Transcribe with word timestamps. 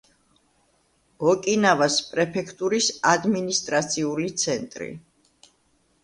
ოკინავას 1.33 1.97
პრეფექტურის 2.07 2.87
ადმინისტრაციული 3.11 4.31
ცენტრი. 4.45 4.89